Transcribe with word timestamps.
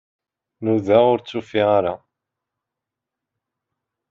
Nuda-ɣ-t, 0.63 1.11
ur 1.19 1.19
t-ufiɣ 1.21 1.67
ara. 1.77 1.93